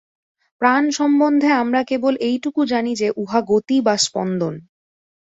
[0.61, 4.53] প্রাণ-সম্বন্ধে আমরা কেবল এইটুকু জানি যে, উহা গতি বা স্পন্দন।